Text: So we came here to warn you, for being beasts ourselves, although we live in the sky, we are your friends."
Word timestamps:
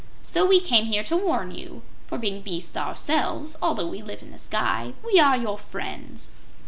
So 0.23 0.47
we 0.47 0.59
came 0.59 0.85
here 0.85 1.03
to 1.03 1.15
warn 1.15 1.51
you, 1.51 1.83
for 2.07 2.17
being 2.17 2.41
beasts 2.41 2.75
ourselves, 2.75 3.55
although 3.61 3.85
we 3.89 4.01
live 4.01 4.23
in 4.23 4.31
the 4.31 4.39
sky, 4.39 4.95
we 5.05 5.19
are 5.19 5.37
your 5.37 5.59
friends." 5.59 6.31